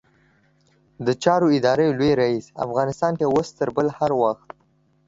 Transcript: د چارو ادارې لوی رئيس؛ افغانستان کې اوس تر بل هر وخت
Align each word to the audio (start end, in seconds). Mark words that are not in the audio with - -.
د 1.05 1.07
چارو 1.23 1.47
ادارې 1.57 1.87
لوی 1.97 2.11
رئيس؛ 2.21 2.45
افغانستان 2.65 3.13
کې 3.19 3.25
اوس 3.27 3.47
تر 3.57 3.69
بل 3.75 3.87
هر 3.97 4.11
وخت 4.21 4.47